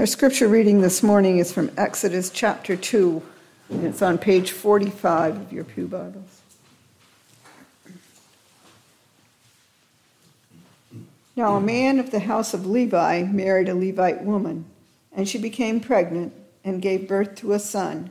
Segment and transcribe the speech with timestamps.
[0.00, 3.20] Our scripture reading this morning is from Exodus chapter 2,
[3.68, 6.40] and it's on page 45 of your Pew Bibles.
[11.36, 14.64] Now, a man of the house of Levi married a Levite woman,
[15.12, 16.32] and she became pregnant
[16.64, 18.08] and gave birth to a son.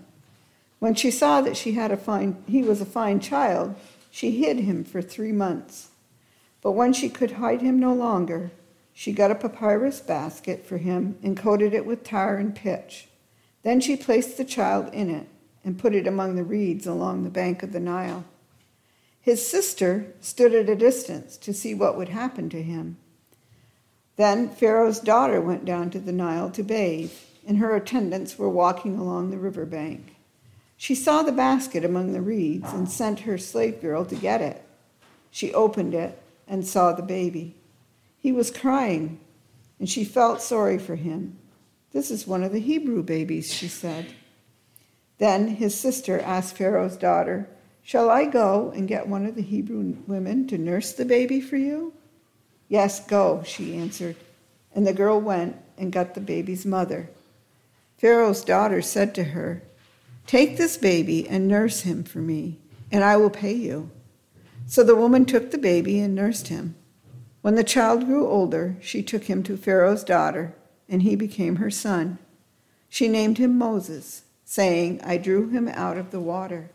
[0.78, 3.74] When she saw that she had a fine, he was a fine child,
[4.12, 5.88] she hid him for three months.
[6.62, 8.52] But when she could hide him no longer,
[9.00, 13.08] she got a papyrus basket for him and coated it with tar and pitch.
[13.64, 15.26] Then she placed the child in it
[15.64, 18.26] and put it among the reeds along the bank of the Nile.
[19.22, 22.98] His sister stood at a distance to see what would happen to him.
[24.18, 27.14] Then Pharaoh's daughter went down to the Nile to bathe,
[27.48, 30.18] and her attendants were walking along the river bank.
[30.76, 34.62] She saw the basket among the reeds and sent her slave girl to get it.
[35.32, 37.56] She opened it and saw the baby.
[38.20, 39.20] He was crying,
[39.80, 41.38] and she felt sorry for him.
[41.92, 44.14] This is one of the Hebrew babies, she said.
[45.18, 47.50] Then his sister asked Pharaoh's daughter,
[47.82, 51.58] Shall I go and get one of the Hebrew women to nurse the baby for
[51.58, 51.94] you?
[52.68, 54.16] Yes, go, she answered.
[54.76, 57.10] And the girl went and got the baby's mother.
[57.98, 59.64] Pharaoh's daughter said to her,
[60.28, 62.60] Take this baby and nurse him for me,
[62.92, 63.90] and I will pay you.
[64.68, 66.76] So the woman took the baby and nursed him.
[67.42, 70.54] When the child grew older, she took him to Pharaoh's daughter,
[70.90, 72.18] and he became her son.
[72.90, 76.72] She named him Moses, saying, I drew him out of the water.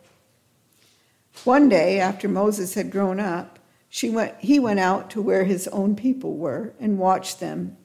[1.43, 5.69] One day, after Moses had grown up, she went, he went out to where his
[5.69, 7.77] own people were and watched them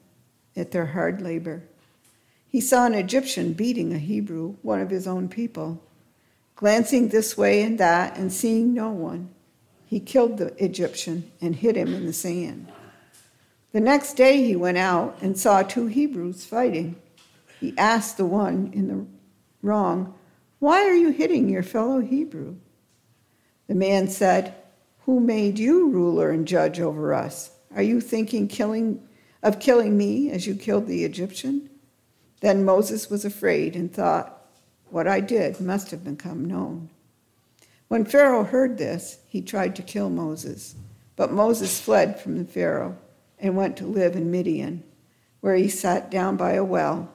[0.56, 1.64] at their hard labor.
[2.48, 5.82] He saw an Egyptian beating a Hebrew, one of his own people.
[6.56, 9.30] Glancing this way and that and seeing no one,
[9.90, 12.70] he killed the Egyptian and hid him in the sand.
[13.72, 16.94] The next day he went out and saw two Hebrews fighting.
[17.58, 19.04] He asked the one in the
[19.62, 20.14] wrong,
[20.60, 22.54] Why are you hitting your fellow Hebrew?
[23.66, 24.54] The man said,
[25.06, 27.50] Who made you ruler and judge over us?
[27.74, 29.02] Are you thinking killing,
[29.42, 31.68] of killing me as you killed the Egyptian?
[32.42, 34.40] Then Moses was afraid and thought,
[34.88, 36.90] What I did must have become known.
[37.90, 40.76] When Pharaoh heard this, he tried to kill Moses.
[41.16, 42.96] But Moses fled from the Pharaoh
[43.36, 44.84] and went to live in Midian,
[45.40, 47.12] where he sat down by a well.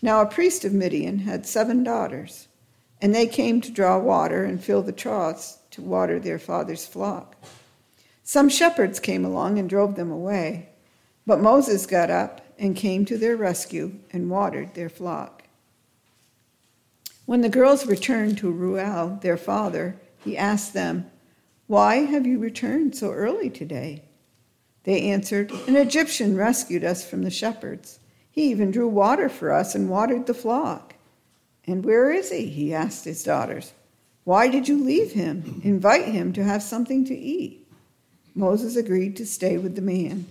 [0.00, 2.46] Now a priest of Midian had seven daughters,
[3.00, 7.34] and they came to draw water and fill the troughs to water their father's flock.
[8.22, 10.68] Some shepherds came along and drove them away,
[11.26, 15.41] but Moses got up and came to their rescue and watered their flock.
[17.26, 21.10] When the girls returned to Reuel, their father, he asked them,
[21.66, 24.02] Why have you returned so early today?
[24.84, 28.00] They answered, An Egyptian rescued us from the shepherds.
[28.30, 30.94] He even drew water for us and watered the flock.
[31.66, 32.46] And where is he?
[32.46, 33.72] He asked his daughters.
[34.24, 35.60] Why did you leave him?
[35.64, 37.66] Invite him to have something to eat.
[38.34, 40.26] Moses agreed to stay with the man,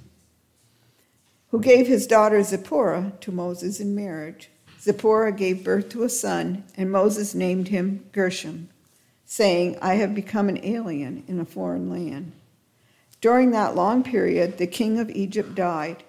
[1.50, 4.50] who gave his daughter Zipporah to Moses in marriage.
[4.82, 8.70] Zipporah gave birth to a son, and Moses named him Gershom,
[9.26, 12.32] saying, I have become an alien in a foreign land.
[13.20, 16.04] During that long period, the king of Egypt died.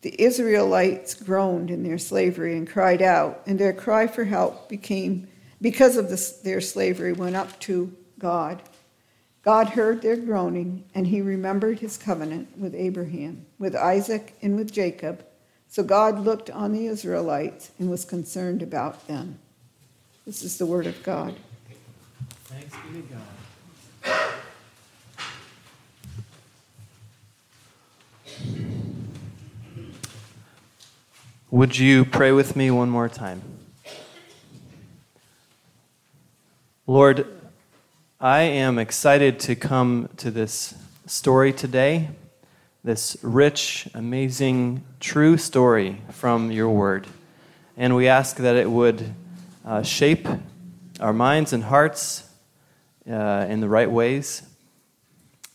[0.00, 5.28] The Israelites groaned in their slavery and cried out, and their cry for help became,
[5.60, 6.08] because of
[6.42, 8.62] their slavery, went up to God.
[9.42, 14.72] God heard their groaning, and he remembered his covenant with Abraham, with Isaac, and with
[14.72, 15.22] Jacob
[15.76, 19.38] so God looked on the Israelites and was concerned about them.
[20.24, 21.36] This is the word of God.
[22.44, 23.06] Thanks be to
[24.02, 24.32] God.
[31.50, 33.42] Would you pray with me one more time?
[36.86, 37.26] Lord,
[38.18, 40.72] I am excited to come to this
[41.04, 42.08] story today
[42.86, 47.04] this rich, amazing, true story from your word.
[47.76, 49.12] And we ask that it would
[49.64, 50.28] uh, shape
[51.00, 52.30] our minds and hearts
[53.10, 54.44] uh, in the right ways.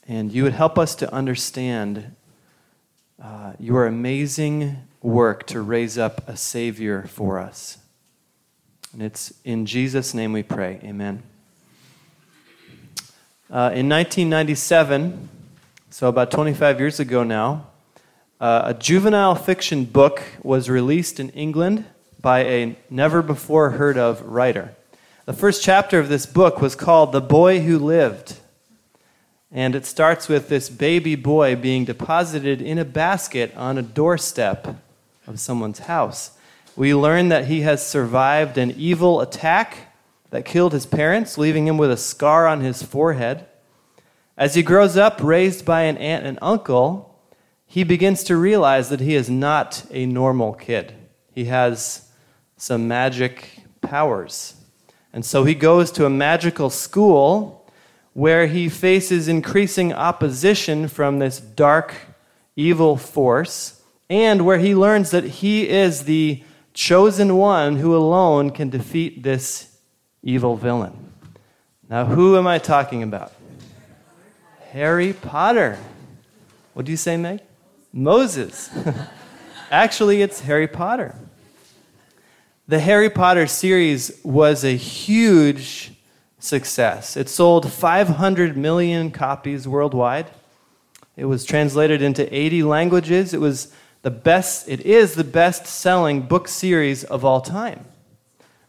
[0.09, 2.17] And you would help us to understand
[3.23, 7.77] uh, your amazing work to raise up a Savior for us.
[8.91, 10.81] And it's in Jesus' name we pray.
[10.83, 11.23] Amen.
[13.49, 15.29] Uh, in 1997,
[15.93, 17.67] so about 25 years ago now,
[18.39, 21.83] uh, a juvenile fiction book was released in England
[22.21, 24.73] by a never before heard of writer.
[25.25, 28.37] The first chapter of this book was called The Boy Who Lived.
[29.51, 34.81] And it starts with this baby boy being deposited in a basket on a doorstep
[35.27, 36.31] of someone's house.
[36.77, 39.93] We learn that he has survived an evil attack
[40.29, 43.45] that killed his parents, leaving him with a scar on his forehead.
[44.37, 47.19] As he grows up, raised by an aunt and uncle,
[47.65, 50.93] he begins to realize that he is not a normal kid.
[51.33, 52.09] He has
[52.57, 54.55] some magic powers.
[55.13, 57.69] And so he goes to a magical school
[58.13, 61.93] where he faces increasing opposition from this dark,
[62.55, 66.43] evil force, and where he learns that he is the
[66.73, 69.77] chosen one who alone can defeat this
[70.23, 71.13] evil villain.
[71.89, 73.33] Now, who am I talking about?
[74.71, 75.77] Harry Potter.
[76.73, 77.41] What do you say, Meg?
[77.91, 78.69] Moses.
[79.71, 81.13] Actually, it's Harry Potter.
[82.69, 85.91] The Harry Potter series was a huge
[86.39, 87.17] success.
[87.17, 90.31] It sold 500 million copies worldwide.
[91.17, 93.33] It was translated into 80 languages.
[93.33, 93.73] It was
[94.03, 97.83] the best, it is the best selling book series of all time.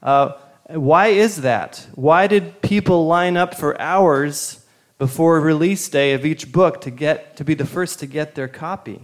[0.03, 0.33] Uh,
[0.69, 1.87] why is that?
[1.95, 4.62] Why did people line up for hours
[5.03, 8.47] before release day of each book to get to be the first to get their
[8.47, 9.01] copy?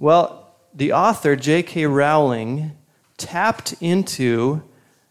[0.00, 1.86] Well, the author J.K.
[1.86, 2.72] Rowling
[3.16, 4.64] tapped into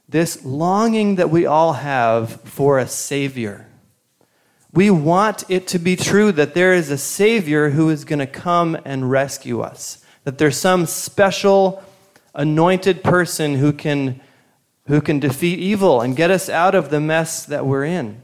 [0.10, 3.69] this longing that we all have for a Savior.
[4.74, 8.28] We want it to be true that there is a Savior who is going to
[8.28, 11.81] come and rescue us, that there's some special
[12.34, 14.19] anointed person who can,
[14.88, 18.22] who can defeat evil and get us out of the mess that we're in.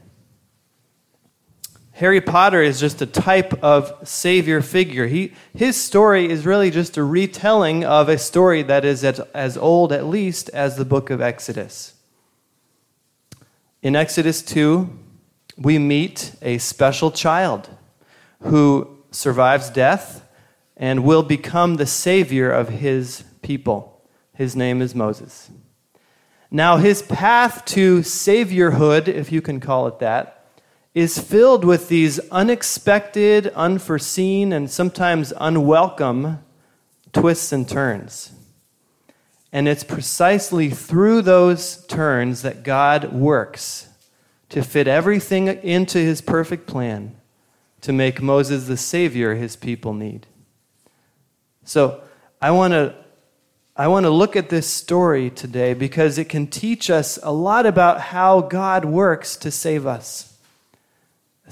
[2.02, 5.06] Harry Potter is just a type of savior figure.
[5.06, 9.56] He, his story is really just a retelling of a story that is as, as
[9.56, 11.94] old, at least, as the book of Exodus.
[13.82, 14.90] In Exodus 2,
[15.56, 17.70] we meet a special child
[18.40, 20.26] who survives death
[20.76, 24.02] and will become the savior of his people.
[24.34, 25.52] His name is Moses.
[26.50, 30.41] Now, his path to saviorhood, if you can call it that,
[30.94, 36.38] is filled with these unexpected, unforeseen, and sometimes unwelcome
[37.12, 38.32] twists and turns.
[39.52, 43.88] And it's precisely through those turns that God works
[44.50, 47.16] to fit everything into his perfect plan
[47.80, 50.26] to make Moses the Savior his people need.
[51.64, 52.02] So
[52.40, 52.94] I want to.
[53.74, 57.64] I want to look at this story today because it can teach us a lot
[57.64, 60.31] about how God works to save us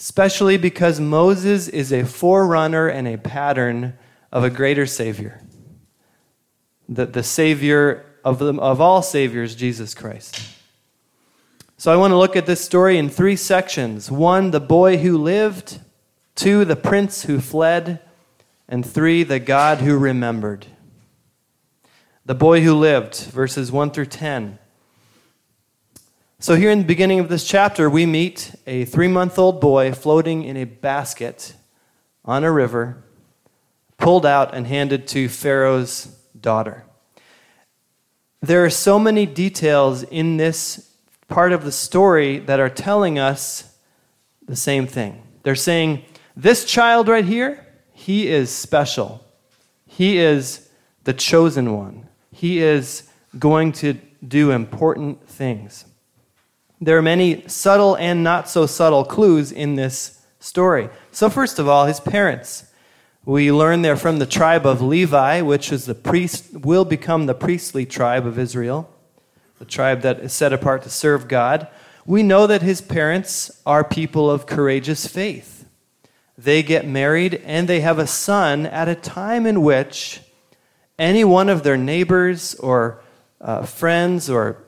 [0.00, 3.98] especially because Moses is a forerunner and a pattern
[4.32, 5.42] of a greater Savior.
[6.88, 10.40] The, the Savior of, them, of all Saviors, Jesus Christ.
[11.76, 15.18] So I want to look at this story in three sections one, the boy who
[15.18, 15.80] lived,
[16.34, 18.00] two, the prince who fled,
[18.66, 20.66] and three, the God who remembered.
[22.24, 24.58] The boy who lived, verses 1 through 10.
[26.42, 29.92] So, here in the beginning of this chapter, we meet a three month old boy
[29.92, 31.52] floating in a basket
[32.24, 33.04] on a river,
[33.98, 36.06] pulled out and handed to Pharaoh's
[36.40, 36.86] daughter.
[38.40, 40.94] There are so many details in this
[41.28, 43.76] part of the story that are telling us
[44.46, 45.22] the same thing.
[45.42, 49.22] They're saying, This child right here, he is special.
[49.84, 50.70] He is
[51.04, 52.08] the chosen one.
[52.32, 55.84] He is going to do important things.
[56.80, 60.88] There are many subtle and not so subtle clues in this story.
[61.12, 62.64] So, first of all, his parents.
[63.26, 67.34] We learn they're from the tribe of Levi, which is the priest, will become the
[67.34, 68.90] priestly tribe of Israel,
[69.58, 71.68] the tribe that is set apart to serve God.
[72.06, 75.66] We know that his parents are people of courageous faith.
[76.38, 80.22] They get married and they have a son at a time in which
[80.98, 83.02] any one of their neighbors or
[83.38, 84.64] uh, friends or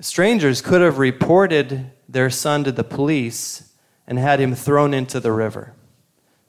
[0.00, 3.72] strangers could have reported their son to the police
[4.06, 5.74] and had him thrown into the river.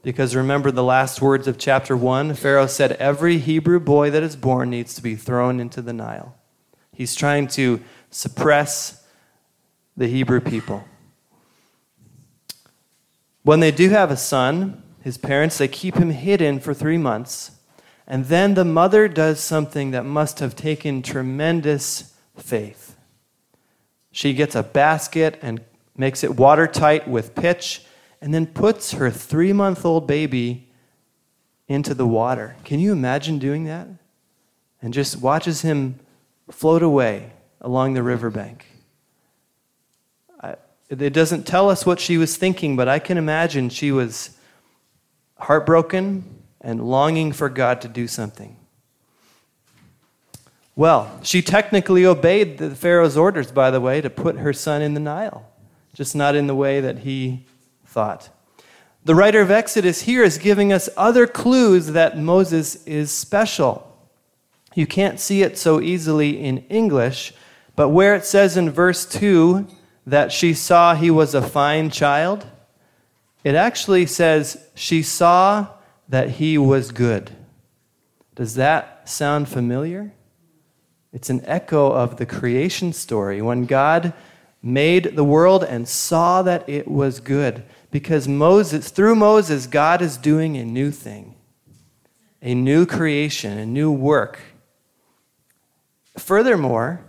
[0.02, 2.36] Because remember the last words of chapter 1?
[2.36, 6.36] Pharaoh said, Every Hebrew boy that is born needs to be thrown into the Nile.
[6.94, 9.04] He's trying to suppress
[9.98, 10.86] the Hebrew people.
[13.42, 17.52] When they do have a son, his parents, they keep him hidden for three months.
[18.08, 22.85] And then the mother does something that must have taken tremendous faith.
[24.16, 25.60] She gets a basket and
[25.98, 27.82] makes it watertight with pitch
[28.22, 30.70] and then puts her three month old baby
[31.68, 32.56] into the water.
[32.64, 33.90] Can you imagine doing that?
[34.82, 36.00] And just watches him
[36.50, 38.66] float away along the riverbank.
[40.90, 44.38] it doesn't tell us what she was thinking, but I can imagine she was
[45.40, 48.56] heartbroken and longing for God to do something.
[50.76, 54.94] Well, she technically obeyed the Pharaoh's orders, by the way, to put her son in
[54.94, 55.50] the Nile,
[55.94, 57.46] just not in the way that he
[57.86, 58.30] thought.
[59.06, 63.96] The writer of Exodus here is giving us other clues that Moses is special.
[64.74, 67.34] You can't see it so easily in English,
[67.78, 69.68] but where it says in verse 2
[70.06, 72.46] that she saw he was a fine child,
[73.46, 75.68] it actually says she saw
[76.10, 77.32] that he was good.
[78.36, 80.12] Does that sound familiar?
[81.16, 84.12] It's an echo of the creation story when God
[84.62, 87.64] made the world and saw that it was good.
[87.90, 91.36] Because Moses, through Moses, God is doing a new thing,
[92.42, 94.40] a new creation, a new work.
[96.18, 97.06] Furthermore,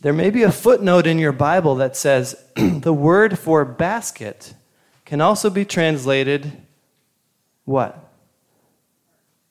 [0.00, 4.54] there may be a footnote in your Bible that says the word for basket
[5.04, 6.50] can also be translated
[7.64, 8.12] what?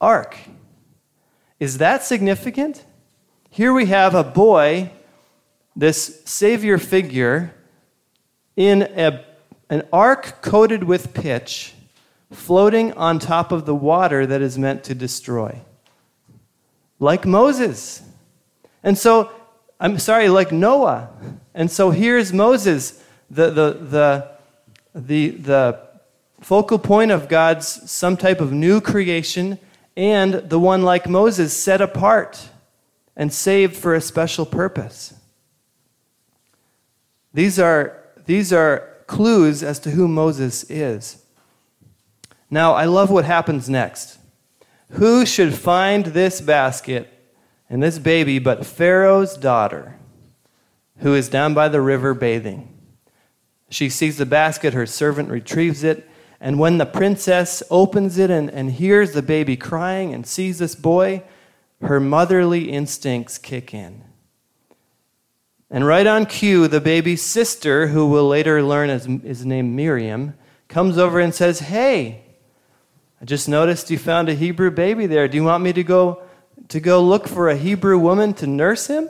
[0.01, 0.35] Ark.
[1.61, 2.83] Is that significant?
[3.51, 4.91] Here we have a boy,
[5.75, 7.55] this Savior figure,
[8.55, 9.25] in a,
[9.71, 11.73] an ark coated with pitch,
[12.31, 15.61] floating on top of the water that is meant to destroy.
[16.99, 18.03] Like Moses.
[18.83, 19.31] And so,
[19.79, 21.09] I'm sorry, like Noah.
[21.55, 24.31] And so here's Moses, the, the, the,
[24.93, 25.79] the, the
[26.39, 29.57] focal point of God's some type of new creation,
[29.97, 32.49] and the one like Moses set apart
[33.19, 35.13] and saved for a special purpose.
[37.33, 41.21] These are, these are clues as to who Moses is.
[42.49, 44.19] Now, I love what happens next.
[44.91, 47.13] Who should find this basket
[47.69, 49.97] and this baby but Pharaoh's daughter,
[50.99, 52.73] who is down by the river bathing?
[53.69, 56.09] She sees the basket, her servant retrieves it,
[56.39, 60.73] and when the princess opens it and, and hears the baby crying and sees this
[60.73, 61.21] boy,
[61.81, 64.03] her motherly instincts kick in.
[65.71, 70.33] And right on cue, the baby's sister, who we'll later learn is, is named Miriam,
[70.67, 72.23] comes over and says, Hey,
[73.21, 75.27] I just noticed you found a Hebrew baby there.
[75.27, 76.23] Do you want me to go,
[76.69, 79.09] to go look for a Hebrew woman to nurse him?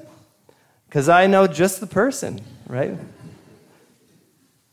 [0.88, 2.98] Because I know just the person, right?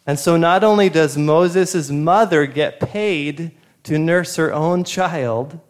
[0.07, 5.61] And so not only does Moses' mother get paid to nurse her own child,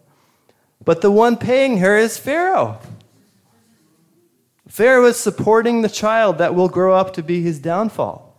[0.84, 2.78] but the one paying her is Pharaoh.
[4.68, 8.36] Pharaoh is supporting the child that will grow up to be his downfall.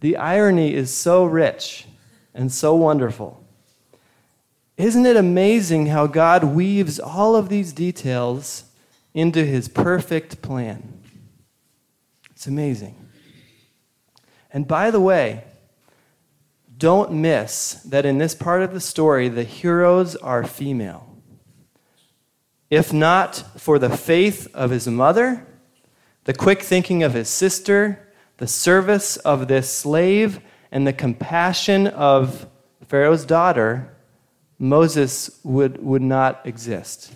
[0.00, 1.86] The irony is so rich
[2.34, 3.44] and so wonderful.
[4.76, 8.64] Isn't it amazing how God weaves all of these details
[9.12, 11.02] into his perfect plan?
[12.30, 12.96] It's amazing.
[14.52, 15.44] And by the way,
[16.78, 21.09] don't miss that in this part of the story, the heroes are female.
[22.70, 25.44] If not for the faith of his mother,
[26.24, 32.46] the quick thinking of his sister, the service of this slave, and the compassion of
[32.86, 33.92] Pharaoh's daughter,
[34.56, 37.12] Moses would, would not exist.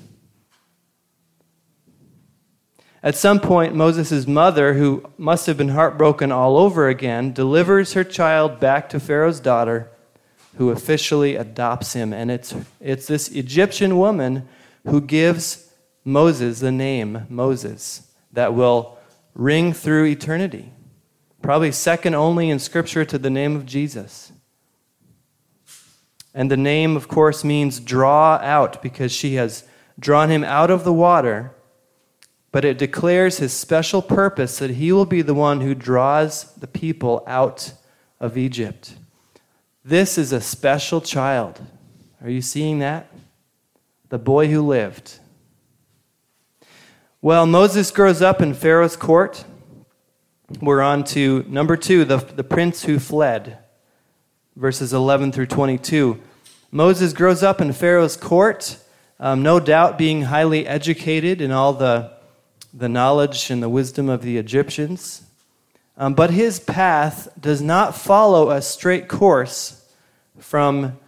[3.01, 8.03] At some point, Moses' mother, who must have been heartbroken all over again, delivers her
[8.03, 9.91] child back to Pharaoh's daughter,
[10.57, 12.13] who officially adopts him.
[12.13, 14.49] And it's, it's this Egyptian woman
[14.87, 15.73] who gives
[16.05, 18.99] Moses the name Moses that will
[19.35, 20.73] ring through eternity.
[21.43, 24.33] Probably second only in Scripture to the name of Jesus.
[26.35, 29.65] And the name, of course, means draw out because she has
[29.99, 31.55] drawn him out of the water
[32.55, 36.69] but it declares his special purpose that he will be the one who draws the
[36.69, 37.73] people out
[38.21, 38.95] of Egypt.
[39.85, 41.61] This is a special child.
[42.23, 43.13] Are you seeing that?
[44.15, 45.19] The boy who lived.
[47.21, 49.45] Well, Moses grows up in Pharaoh's court.
[50.61, 53.59] We're on to number two, the, the prince who fled,
[54.55, 56.21] verses 11 through 22.
[56.71, 58.77] Moses grows up in Pharaoh's court,
[59.19, 62.13] um, no doubt being highly educated in all the
[62.73, 65.27] the knowledge and the wisdom of the Egyptians.
[65.97, 69.85] Um, but his path does not follow a straight course
[70.39, 71.01] from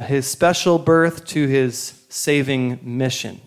[0.00, 3.40] his special birth to his saving mission.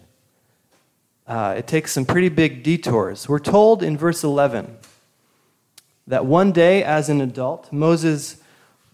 [1.27, 3.27] Uh, it takes some pretty big detours.
[3.27, 4.77] We're told in verse 11
[6.07, 8.41] that one day, as an adult, Moses,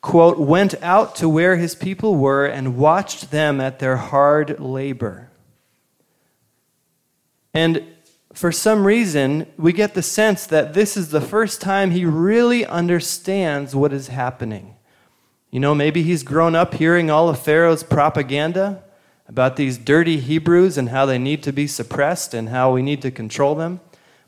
[0.02, 5.30] quote, went out to where his people were and watched them at their hard labor.
[7.54, 7.84] And
[8.34, 12.66] for some reason, we get the sense that this is the first time he really
[12.66, 14.76] understands what is happening.
[15.52, 18.84] You know, maybe he's grown up hearing all of Pharaoh's propaganda.
[19.28, 23.02] About these dirty Hebrews and how they need to be suppressed and how we need
[23.02, 23.80] to control them.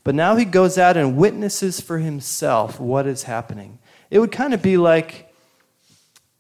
[0.03, 3.79] But now he goes out and witnesses for himself what is happening.
[4.09, 5.33] It would kind of be like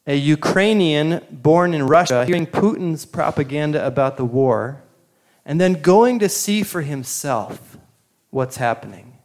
[0.07, 4.81] a Ukrainian born in Russia hearing Putin's propaganda about the war
[5.45, 7.77] and then going to see for himself
[8.29, 9.17] what's happening.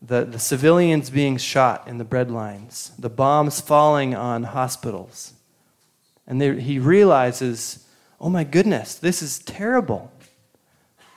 [0.00, 5.34] The, the civilians being shot in the breadlines, the bombs falling on hospitals.
[6.26, 7.86] And he realizes
[8.20, 10.12] oh my goodness, this is terrible.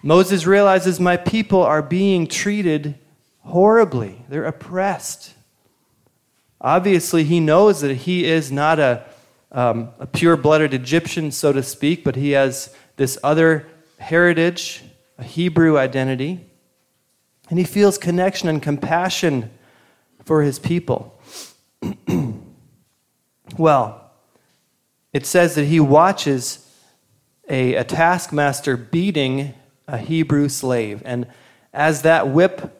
[0.01, 2.95] Moses realizes my people are being treated
[3.41, 5.33] horribly, they're oppressed.
[6.62, 9.05] Obviously, he knows that he is not a,
[9.51, 13.67] um, a pure blooded Egyptian, so to speak, but he has this other
[14.00, 14.81] heritage,
[15.17, 16.39] a Hebrew identity.
[17.50, 19.51] And he feels connection and compassion
[20.24, 21.19] for his people.
[23.57, 24.12] well,
[25.12, 26.62] it says that he watches
[27.50, 29.54] a, a taskmaster beating
[29.88, 31.02] a Hebrew slave.
[31.06, 31.28] And
[31.74, 32.80] as that whip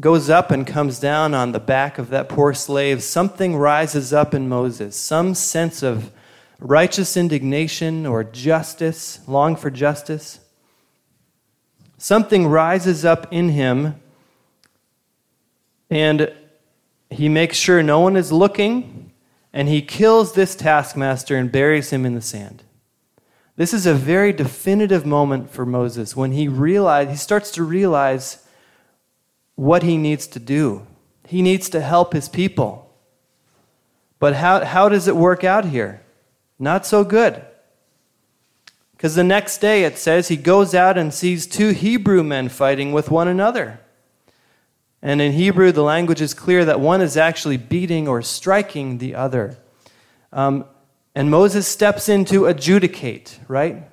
[0.00, 4.34] goes up and comes down on the back of that poor slave, something rises up
[4.34, 6.10] in Moses, some sense of
[6.58, 10.40] righteous indignation or justice, long for justice.
[11.98, 14.00] Something rises up in him,
[15.88, 16.32] and
[17.10, 19.12] he makes sure no one is looking,
[19.52, 22.63] and he kills this taskmaster and buries him in the sand.
[23.56, 28.44] This is a very definitive moment for Moses when he realize, he starts to realize
[29.54, 30.86] what he needs to do.
[31.26, 32.92] He needs to help his people.
[34.18, 36.02] But how, how does it work out here?
[36.58, 37.44] Not so good.
[38.92, 42.92] Because the next day it says he goes out and sees two Hebrew men fighting
[42.92, 43.80] with one another.
[45.02, 49.14] And in Hebrew, the language is clear that one is actually beating or striking the
[49.14, 49.58] other.
[50.32, 50.64] Um,
[51.14, 53.90] and Moses steps in to adjudicate, right?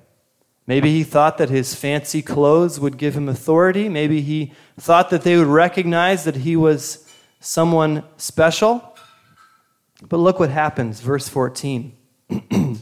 [0.68, 3.90] Maybe he thought that his fancy clothes would give him authority.
[3.90, 7.08] Maybe he thought that they would recognize that he was
[7.40, 8.96] someone special.
[10.08, 11.96] But look what happens, verse 14.
[12.30, 12.80] the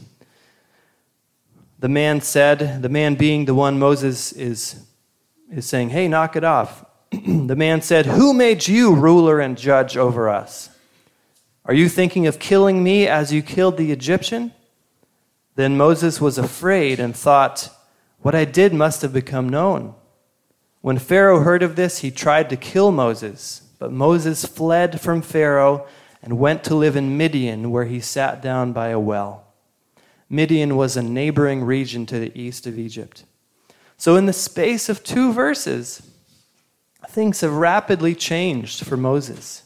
[1.88, 4.86] man said, the man being the one Moses is,
[5.50, 6.84] is saying, hey, knock it off.
[7.10, 10.70] the man said, Who made you ruler and judge over us?
[11.70, 14.52] Are you thinking of killing me as you killed the Egyptian?
[15.54, 17.68] Then Moses was afraid and thought,
[18.22, 19.94] What I did must have become known.
[20.80, 23.62] When Pharaoh heard of this, he tried to kill Moses.
[23.78, 25.86] But Moses fled from Pharaoh
[26.24, 29.44] and went to live in Midian, where he sat down by a well.
[30.28, 33.22] Midian was a neighboring region to the east of Egypt.
[33.96, 36.02] So, in the space of two verses,
[37.08, 39.62] things have rapidly changed for Moses.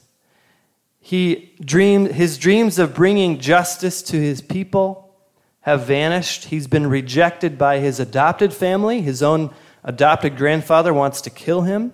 [1.06, 5.14] He dreamed, his dreams of bringing justice to his people
[5.60, 6.46] have vanished.
[6.46, 9.02] He's been rejected by his adopted family.
[9.02, 9.50] His own
[9.82, 11.92] adopted grandfather wants to kill him.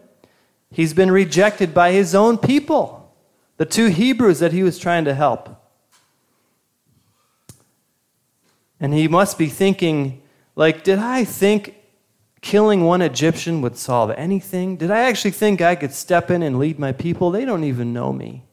[0.70, 3.12] He's been rejected by his own people,
[3.57, 5.61] the two Hebrews that he was trying to help.
[8.79, 10.23] And he must be thinking,
[10.55, 11.75] like, did I think
[12.42, 14.77] killing one Egyptian would solve anything?
[14.77, 17.33] Did I actually think I could step in and lead my people?
[17.33, 18.44] They don't even know me.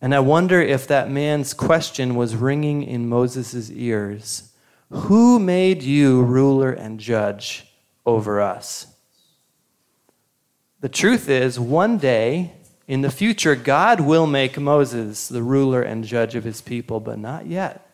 [0.00, 4.52] And I wonder if that man's question was ringing in Moses' ears
[4.90, 7.66] Who made you ruler and judge
[8.06, 8.86] over us?
[10.80, 12.52] The truth is, one day
[12.88, 17.18] in the future, God will make Moses the ruler and judge of his people, but
[17.18, 17.86] not yet.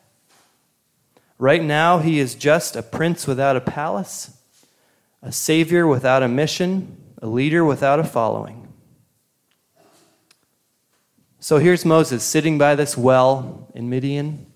[1.38, 4.38] Right now, he is just a prince without a palace,
[5.20, 8.65] a savior without a mission, a leader without a following.
[11.46, 14.46] So here's Moses sitting by this well in Midian.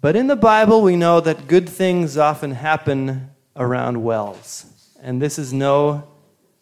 [0.00, 4.66] But in the Bible, we know that good things often happen around wells,
[5.00, 6.02] and this is no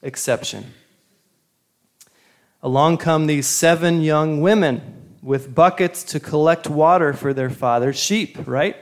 [0.03, 0.75] exception.
[2.63, 8.37] Along come these seven young women with buckets to collect water for their father's sheep,
[8.47, 8.77] right?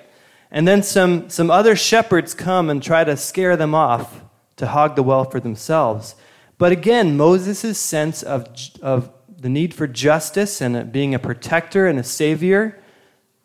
[0.51, 4.21] And then some, some other shepherds come and try to scare them off
[4.57, 6.17] to hog the well for themselves.
[6.59, 8.49] But again, Moses' sense of,
[8.83, 12.83] of the need for justice and being a protector and a savior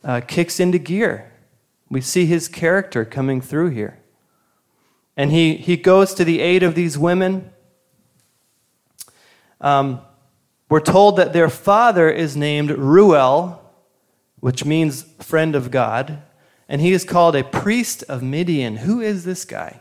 [0.03, 1.31] uh, kicks into gear.
[1.89, 3.99] We see his character coming through here.
[5.15, 7.51] And he, he goes to the aid of these women.
[9.61, 10.01] Um,
[10.69, 13.59] we're told that their father is named Reuel,
[14.39, 16.23] which means friend of God,
[16.67, 18.77] and he is called a priest of Midian.
[18.77, 19.79] Who is this guy?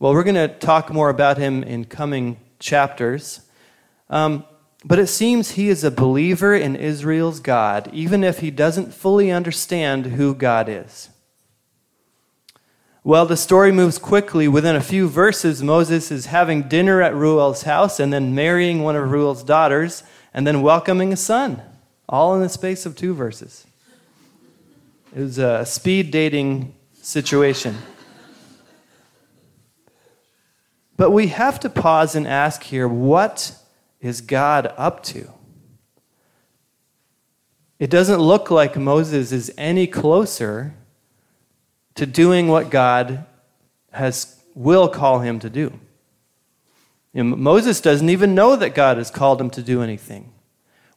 [0.00, 3.42] Well, we're going to talk more about him in coming chapters.
[4.08, 4.44] Um,
[4.84, 9.30] but it seems he is a believer in Israel's God, even if he doesn't fully
[9.30, 11.10] understand who God is.
[13.02, 14.46] Well, the story moves quickly.
[14.46, 18.96] Within a few verses, Moses is having dinner at Reuel's house and then marrying one
[18.96, 20.02] of Reuel's daughters
[20.34, 21.62] and then welcoming a son,
[22.08, 23.66] all in the space of two verses.
[25.14, 27.76] It was a speed dating situation.
[30.96, 33.56] But we have to pause and ask here what
[34.00, 35.30] is God up to?
[37.78, 40.74] It doesn't look like Moses is any closer
[41.94, 43.24] to doing what God
[43.92, 45.78] has will call him to do.
[47.12, 50.32] You know, Moses doesn't even know that God has called him to do anything.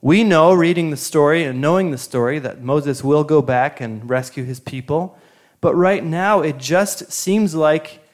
[0.02, 4.10] We know, reading the story and knowing the story, that Moses will go back and
[4.10, 5.18] rescue his people.
[5.62, 8.06] But right now, it just seems like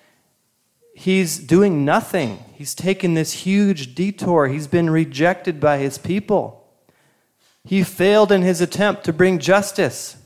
[0.94, 2.44] he's doing nothing.
[2.60, 4.50] He's taken this huge detour.
[4.50, 6.68] He's been rejected by his people.
[7.64, 10.18] He failed in his attempt to bring justice.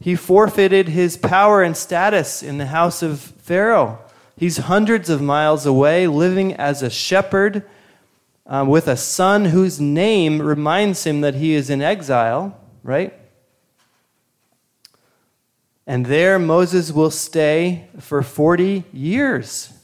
[0.00, 3.98] He forfeited his power and status in the house of Pharaoh.
[4.38, 7.62] He's hundreds of miles away, living as a shepherd
[8.46, 13.12] um, with a son whose name reminds him that he is in exile, right?
[15.86, 19.75] And there Moses will stay for 40 years.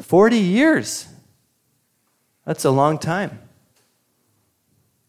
[0.00, 1.08] 40 years.
[2.44, 3.38] That's a long time.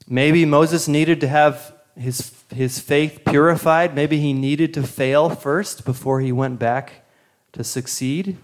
[0.07, 3.93] Maybe Moses needed to have his, his faith purified.
[3.93, 7.05] Maybe he needed to fail first before he went back
[7.53, 8.37] to succeed.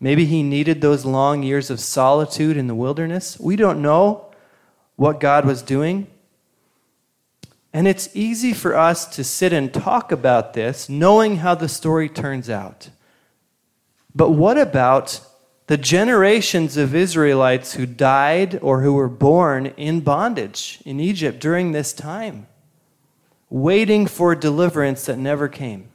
[0.00, 3.38] Maybe he needed those long years of solitude in the wilderness.
[3.38, 4.32] We don't know
[4.96, 6.06] what God was doing.
[7.72, 12.08] And it's easy for us to sit and talk about this knowing how the story
[12.08, 12.90] turns out.
[14.14, 15.20] But what about
[15.72, 21.72] the generations of Israelites who died or who were born in bondage in Egypt during
[21.72, 22.46] this time?
[23.52, 25.86] waiting for deliverance that never came.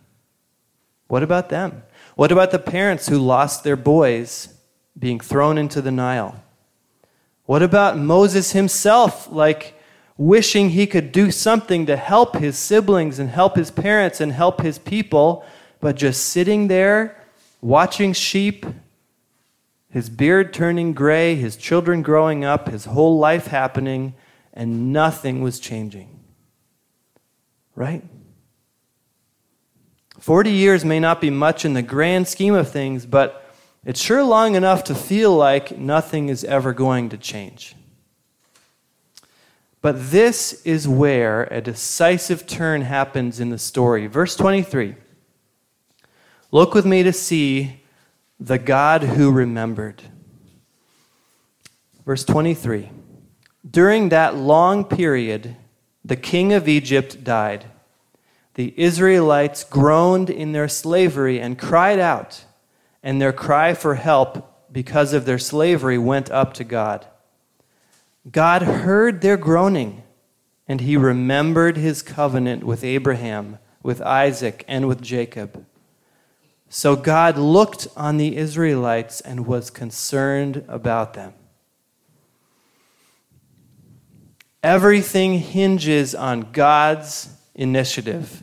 [1.07, 1.83] What about them?
[2.15, 4.49] What about the parents who lost their boys
[4.97, 6.43] being thrown into the Nile?
[7.45, 9.73] What about Moses himself, like
[10.17, 14.61] wishing he could do something to help his siblings and help his parents and help
[14.61, 15.43] his people,
[15.79, 17.23] but just sitting there
[17.59, 18.67] watching sheep,
[19.89, 24.13] his beard turning gray, his children growing up, his whole life happening,
[24.53, 26.17] and nothing was changing?
[27.77, 28.03] right?
[30.19, 33.53] 40 years may not be much in the grand scheme of things, but
[33.85, 37.75] it's sure long enough to feel like nothing is ever going to change.
[39.79, 44.07] But this is where a decisive turn happens in the story.
[44.07, 44.95] Verse 23.
[46.51, 47.83] Look with me to see
[48.39, 50.01] the God who remembered.
[52.05, 52.89] Verse 23.
[53.69, 55.57] During that long period,
[56.05, 57.65] the king of Egypt died.
[58.53, 62.45] The Israelites groaned in their slavery and cried out,
[63.03, 67.05] and their cry for help because of their slavery went up to God.
[68.31, 70.03] God heard their groaning,
[70.67, 75.65] and he remembered his covenant with Abraham, with Isaac, and with Jacob.
[76.69, 81.33] So God looked on the Israelites and was concerned about them.
[84.61, 88.41] Everything hinges on God's initiative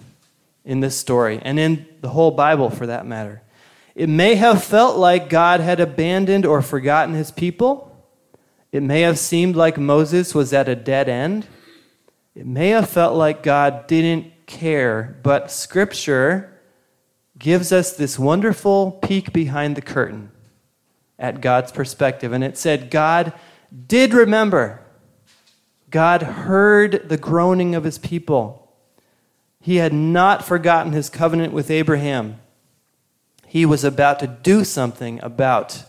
[0.65, 3.43] in this story and in the whole Bible for that matter.
[3.95, 7.91] It may have felt like God had abandoned or forgotten his people.
[8.73, 11.47] It may have seemed like Moses was at a dead end.
[12.35, 16.54] It may have felt like God didn't care, but Scripture
[17.38, 20.31] gives us this wonderful peek behind the curtain
[21.18, 22.33] at God's perspective.
[22.33, 23.33] And it said, God
[23.87, 24.81] did remember.
[25.90, 28.73] God heard the groaning of his people.
[29.61, 32.40] He had not forgotten his covenant with Abraham.
[33.47, 35.85] He was about to do something about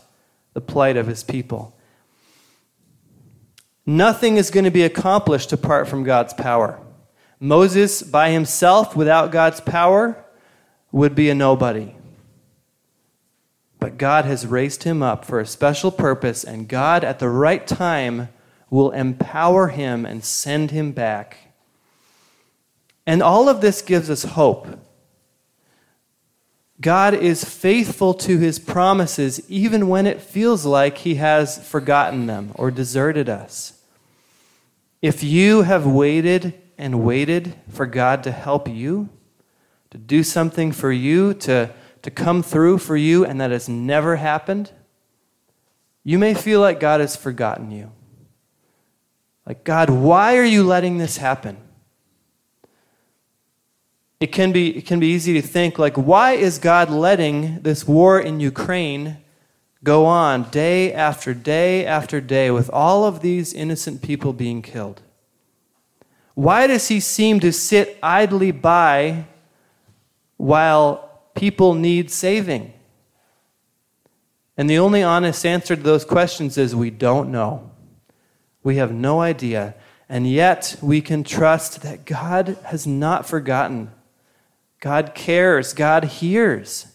[0.54, 1.76] the plight of his people.
[3.84, 6.80] Nothing is going to be accomplished apart from God's power.
[7.38, 10.24] Moses, by himself, without God's power,
[10.96, 11.94] would be a nobody.
[13.78, 17.66] But God has raised him up for a special purpose, and God, at the right
[17.66, 18.30] time,
[18.70, 21.52] will empower him and send him back.
[23.06, 24.68] And all of this gives us hope.
[26.80, 32.52] God is faithful to his promises even when it feels like he has forgotten them
[32.54, 33.82] or deserted us.
[35.02, 39.10] If you have waited and waited for God to help you,
[39.96, 41.70] to do something for you, to,
[42.02, 44.70] to come through for you, and that has never happened,
[46.04, 47.90] you may feel like God has forgotten you.
[49.46, 51.56] Like, God, why are you letting this happen?
[54.18, 57.86] it can be, it can be easy to think, like, why is God letting this
[57.86, 59.18] war in Ukraine
[59.84, 65.02] go on day after day after day with all of these innocent people being killed?
[66.34, 69.26] Why does he seem to sit idly by
[70.36, 72.72] while people need saving?
[74.56, 77.70] And the only honest answer to those questions is we don't know.
[78.62, 79.74] We have no idea.
[80.08, 83.90] And yet we can trust that God has not forgotten.
[84.80, 85.72] God cares.
[85.72, 86.86] God hears.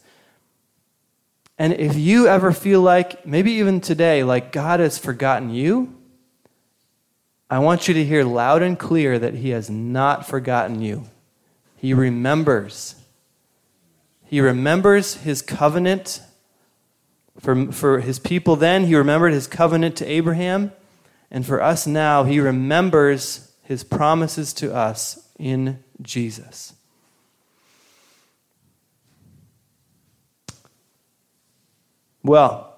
[1.58, 5.96] And if you ever feel like, maybe even today, like God has forgotten you,
[7.50, 11.04] I want you to hear loud and clear that He has not forgotten you.
[11.76, 12.96] He remembers.
[14.32, 16.22] He remembers His covenant
[17.41, 20.72] for, for his people then, he remembered his covenant to Abraham.
[21.32, 26.74] And for us now, he remembers his promises to us in Jesus.
[32.22, 32.78] Well,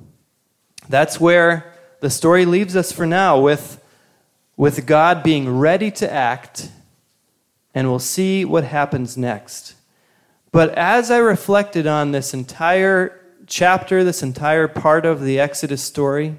[0.88, 3.84] that's where the story leaves us for now with,
[4.56, 6.70] with God being ready to act,
[7.74, 9.74] and we'll see what happens next.
[10.50, 16.36] But as I reflected on this entire chapter, this entire part of the Exodus story,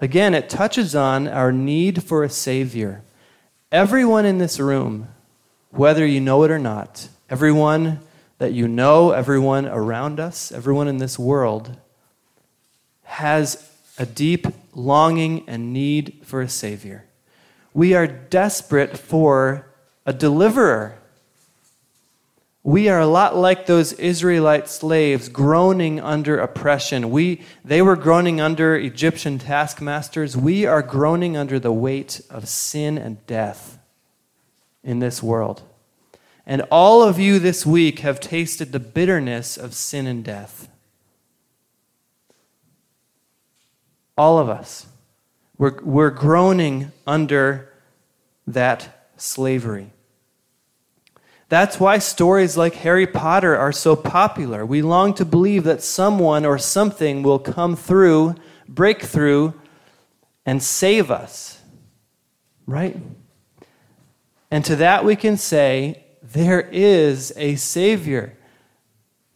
[0.00, 3.02] again, it touches on our need for a Savior.
[3.70, 5.08] Everyone in this room,
[5.70, 8.00] whether you know it or not, everyone
[8.38, 11.76] that you know, everyone around us, everyone in this world,
[13.04, 17.04] has a deep longing and need for a Savior.
[17.74, 19.66] We are desperate for
[20.04, 20.98] a deliverer.
[22.64, 27.10] We are a lot like those Israelite slaves groaning under oppression.
[27.10, 30.36] We, they were groaning under Egyptian taskmasters.
[30.36, 33.78] We are groaning under the weight of sin and death
[34.84, 35.62] in this world.
[36.46, 40.68] And all of you this week have tasted the bitterness of sin and death.
[44.16, 44.86] All of us.
[45.58, 47.72] We're, we're groaning under
[48.46, 49.92] that slavery.
[51.52, 54.64] That's why stories like Harry Potter are so popular.
[54.64, 58.36] We long to believe that someone or something will come through,
[58.66, 59.52] break through,
[60.46, 61.60] and save us.
[62.66, 62.96] Right?
[64.50, 68.34] And to that we can say, there is a Savior.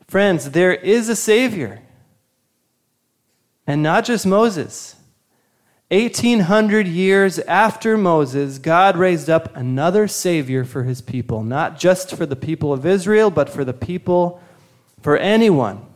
[0.08, 1.82] Friends, there is a Savior.
[3.66, 4.95] And not just Moses.
[5.90, 12.26] 1800 years after Moses, God raised up another Savior for his people, not just for
[12.26, 14.42] the people of Israel, but for the people,
[15.00, 15.86] for anyone.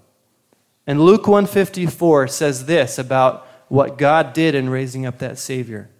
[0.87, 5.91] And Luke 154 says this about what God did in raising up that Savior.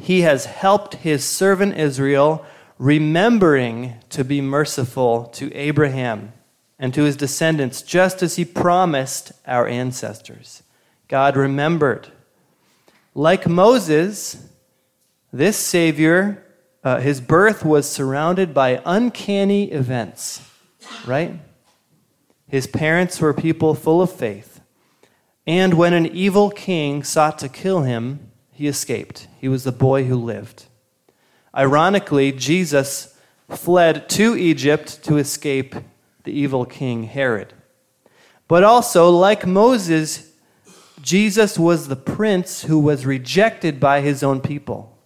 [0.00, 2.44] He has helped his servant Israel,
[2.78, 6.32] remembering to be merciful to Abraham
[6.76, 10.62] and to his descendants, just as he promised our ancestors.
[11.10, 12.06] God remembered.
[13.16, 14.46] Like Moses,
[15.32, 16.46] this Savior,
[16.84, 20.40] uh, his birth was surrounded by uncanny events,
[21.04, 21.40] right?
[22.46, 24.60] His parents were people full of faith.
[25.48, 29.26] And when an evil king sought to kill him, he escaped.
[29.40, 30.66] He was the boy who lived.
[31.52, 33.18] Ironically, Jesus
[33.48, 35.74] fled to Egypt to escape
[36.22, 37.52] the evil king Herod.
[38.46, 40.29] But also, like Moses,
[41.02, 44.98] Jesus was the prince who was rejected by his own people.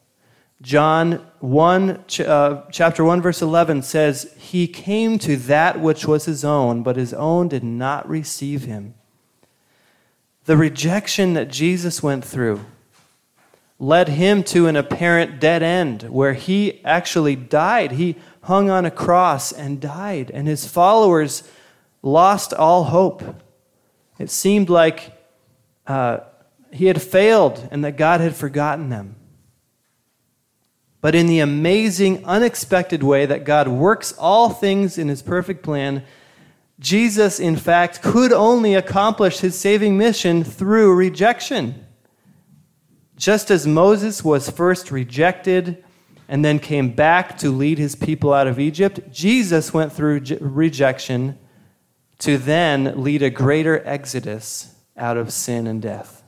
[0.62, 6.44] John 1, uh, chapter 1, verse 11 says, He came to that which was his
[6.44, 8.94] own, but his own did not receive him.
[10.46, 12.64] The rejection that Jesus went through
[13.78, 17.92] led him to an apparent dead end where he actually died.
[17.92, 21.42] He hung on a cross and died, and his followers
[22.02, 23.42] lost all hope.
[24.18, 25.13] It seemed like
[25.86, 26.20] uh,
[26.72, 29.16] he had failed and that God had forgotten them.
[31.00, 36.02] But in the amazing, unexpected way that God works all things in his perfect plan,
[36.80, 41.86] Jesus, in fact, could only accomplish his saving mission through rejection.
[43.16, 45.84] Just as Moses was first rejected
[46.26, 51.38] and then came back to lead his people out of Egypt, Jesus went through rejection
[52.20, 56.22] to then lead a greater exodus out of sin and death.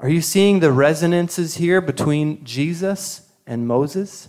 [0.00, 4.28] Are you seeing the resonances here between Jesus and Moses?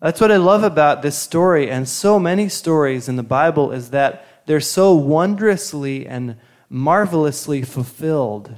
[0.00, 3.90] That's what I love about this story and so many stories in the Bible is
[3.90, 6.36] that they're so wondrously and
[6.68, 8.54] marvelously fulfilled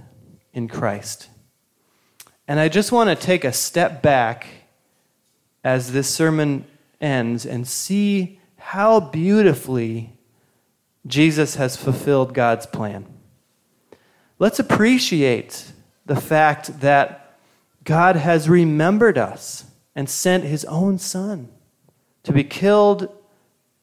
[0.52, 1.28] in Christ.
[2.46, 4.46] And I just want to take a step back
[5.64, 6.64] as this sermon
[7.00, 10.17] ends and see how beautifully
[11.06, 13.06] Jesus has fulfilled God's plan.
[14.38, 15.72] Let's appreciate
[16.06, 17.36] the fact that
[17.84, 21.48] God has remembered us and sent his own son
[22.22, 23.08] to be killed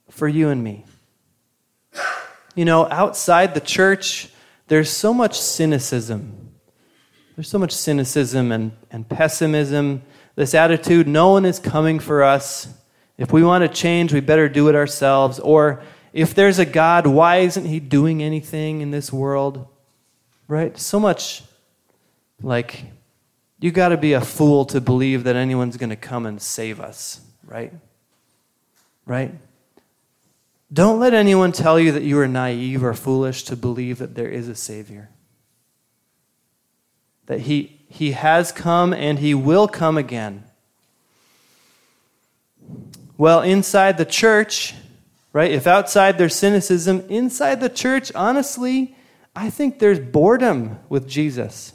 [0.09, 0.85] for you and me.
[2.55, 4.29] You know, outside the church,
[4.67, 6.51] there's so much cynicism.
[7.35, 10.03] There's so much cynicism and, and pessimism.
[10.35, 12.73] This attitude no one is coming for us.
[13.17, 15.39] If we want to change, we better do it ourselves.
[15.39, 15.83] Or
[16.15, 19.67] if there's a God, why isn't he doing anything in this world?
[20.47, 20.77] Right?
[20.79, 21.43] So much
[22.41, 22.85] like
[23.59, 26.79] you got to be a fool to believe that anyone's going to come and save
[26.79, 27.73] us, right?
[29.05, 29.33] Right?
[30.71, 34.29] Don't let anyone tell you that you are naive or foolish to believe that there
[34.29, 35.09] is a Savior.
[37.25, 40.45] That He, he has come and He will come again.
[43.17, 44.75] Well, inside the church,
[45.35, 48.95] right, if outside there's cynicism, inside the church, honestly,
[49.35, 51.73] I think there's boredom with Jesus.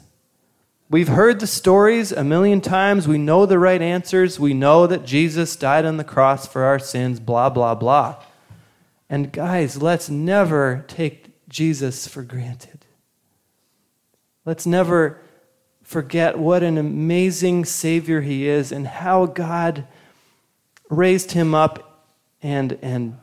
[0.89, 3.07] We've heard the stories a million times.
[3.07, 4.39] We know the right answers.
[4.39, 8.23] We know that Jesus died on the cross for our sins, blah, blah, blah.
[9.07, 12.87] And guys, let's never take Jesus for granted.
[14.43, 15.21] Let's never
[15.83, 19.85] forget what an amazing Savior He is and how God
[20.89, 22.07] raised Him up
[22.41, 23.19] and, and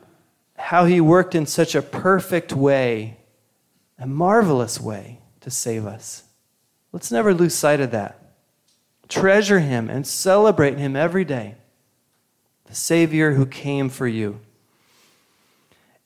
[0.59, 3.17] how He worked in such a perfect way,
[3.97, 6.23] a marvelous way to save us.
[6.91, 8.19] Let's never lose sight of that.
[9.07, 11.55] Treasure Him and celebrate Him every day.
[12.65, 14.39] The Savior who came for you.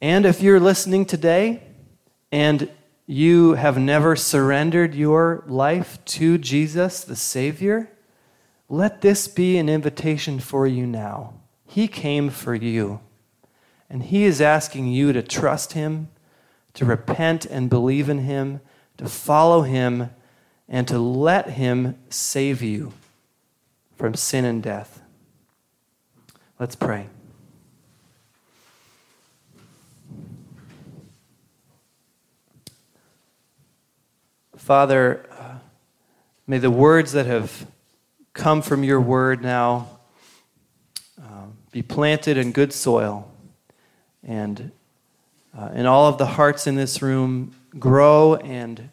[0.01, 1.63] And if you're listening today
[2.31, 2.69] and
[3.05, 7.89] you have never surrendered your life to Jesus, the Savior,
[8.69, 11.33] let this be an invitation for you now.
[11.65, 13.01] He came for you,
[13.89, 16.09] and He is asking you to trust Him,
[16.73, 18.61] to repent and believe in Him,
[18.97, 20.09] to follow Him,
[20.67, 22.93] and to let Him save you
[23.95, 25.01] from sin and death.
[26.59, 27.07] Let's pray.
[34.55, 35.25] Father,
[36.47, 37.67] may the words that have
[38.31, 39.89] come from your word now
[41.21, 43.32] uh, be planted in good soil
[44.25, 44.71] and
[45.57, 48.89] uh, in all of the hearts in this room grow and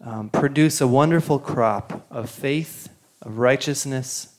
[0.00, 2.88] um, produce a wonderful crop of faith,
[3.22, 4.34] of righteousness,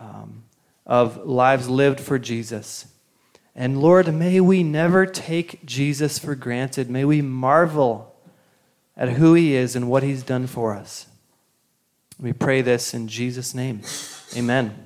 [0.00, 0.44] um,
[0.86, 2.86] of lives lived for Jesus.
[3.54, 6.90] And Lord, may we never take Jesus for granted.
[6.90, 8.14] May we marvel
[8.96, 11.06] at who He is and what He's done for us.
[12.18, 13.82] We pray this in Jesus' name.
[14.36, 14.85] Amen.